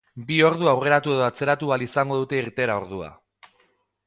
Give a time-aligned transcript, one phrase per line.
[0.29, 3.13] Bi ordu aurreratu edo atzeratu ahal izango dute irteera ordua.